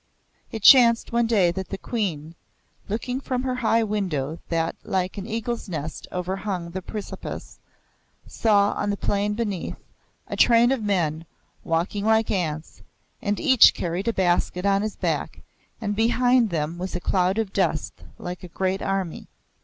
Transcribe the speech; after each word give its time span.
It 0.51 0.63
chanced 0.63 1.11
one 1.11 1.27
day 1.27 1.51
that 1.51 1.69
the 1.69 1.77
Queen, 1.77 2.33
looking 2.89 3.21
from 3.21 3.43
her 3.43 3.53
high 3.53 3.83
window 3.83 4.39
that 4.49 4.75
like 4.83 5.15
an 5.19 5.27
eagle's 5.27 5.69
nest 5.69 6.07
overhung 6.11 6.71
the 6.71 6.81
precipice, 6.81 7.59
saw, 8.25 8.71
on 8.73 8.89
the 8.89 8.97
plain 8.97 9.35
beneath, 9.35 9.77
a 10.27 10.35
train 10.35 10.71
of 10.71 10.81
men, 10.83 11.27
walking 11.63 12.03
like 12.03 12.31
ants, 12.31 12.81
and 13.21 13.39
each 13.39 13.75
carried 13.75 14.07
a 14.07 14.13
basket 14.13 14.65
on 14.65 14.81
his 14.81 14.95
back, 14.95 15.43
and 15.79 15.95
behind 15.95 16.49
them 16.49 16.79
was 16.79 16.95
a 16.95 16.99
cloud 16.99 17.37
of 17.37 17.53
dust 17.53 17.93
like 18.17 18.43
a 18.43 18.47
great 18.47 18.81
army. 18.81 19.27